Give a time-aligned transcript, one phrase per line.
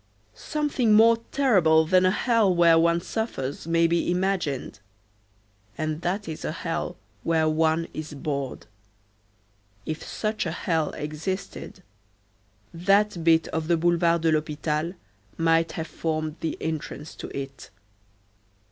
[0.33, 4.79] Something more terrible than a hell where one suffers may be imagined,
[5.77, 8.65] and that is a hell where one is bored.
[9.85, 11.83] If such a hell existed,
[12.73, 14.95] that bit of the Boulevard de l'Hôpital
[15.37, 17.69] might have formed the entrance to it.